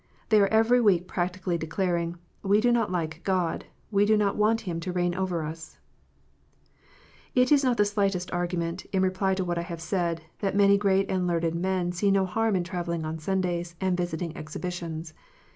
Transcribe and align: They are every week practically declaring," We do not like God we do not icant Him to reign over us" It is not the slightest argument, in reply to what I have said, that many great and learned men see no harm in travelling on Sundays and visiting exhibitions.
They 0.29 0.41
are 0.41 0.47
every 0.47 0.81
week 0.81 1.07
practically 1.07 1.59
declaring," 1.59 2.15
We 2.41 2.59
do 2.59 2.71
not 2.71 2.91
like 2.91 3.21
God 3.23 3.65
we 3.91 4.03
do 4.03 4.17
not 4.17 4.35
icant 4.35 4.61
Him 4.61 4.79
to 4.79 4.91
reign 4.91 5.13
over 5.13 5.43
us" 5.43 5.77
It 7.35 7.51
is 7.51 7.63
not 7.63 7.77
the 7.77 7.85
slightest 7.85 8.33
argument, 8.33 8.85
in 8.91 9.03
reply 9.03 9.35
to 9.35 9.45
what 9.45 9.59
I 9.59 9.69
have 9.69 9.79
said, 9.79 10.23
that 10.39 10.55
many 10.55 10.75
great 10.75 11.11
and 11.11 11.27
learned 11.27 11.53
men 11.53 11.91
see 11.91 12.09
no 12.09 12.25
harm 12.25 12.55
in 12.55 12.63
travelling 12.63 13.05
on 13.05 13.19
Sundays 13.19 13.75
and 13.79 13.95
visiting 13.95 14.35
exhibitions. 14.35 15.13